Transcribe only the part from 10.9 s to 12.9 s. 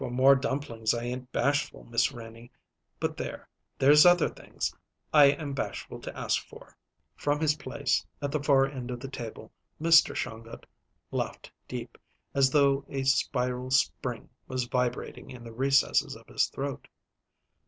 laughed deep, as though